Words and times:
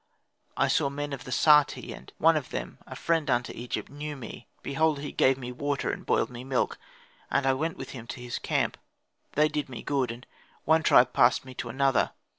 I 0.57 0.67
saw 0.67 0.89
men 0.89 1.13
of 1.13 1.25
the 1.25 1.31
Sati, 1.31 1.93
and 1.93 2.11
one 2.17 2.35
of 2.35 2.49
them 2.49 2.79
a 2.87 2.95
friend 2.95 3.29
unto 3.29 3.53
Egypt 3.55 3.87
knew 3.87 4.15
me. 4.15 4.47
Behold 4.63 4.97
he 4.97 5.11
gave 5.11 5.37
me 5.37 5.51
water 5.51 5.91
and 5.91 6.03
boiled 6.03 6.31
me 6.31 6.43
milk, 6.43 6.79
and 7.29 7.45
I 7.45 7.53
went 7.53 7.77
with 7.77 7.91
him 7.91 8.07
to 8.07 8.19
his 8.19 8.39
camp; 8.39 8.79
they 9.33 9.47
did 9.47 9.69
me 9.69 9.83
good, 9.83 10.09
and 10.11 10.25
one 10.65 10.81
tribe 10.81 11.13
passed 11.13 11.45
me 11.45 11.51
on 11.51 11.55
to 11.57 11.69
another. 11.69 12.13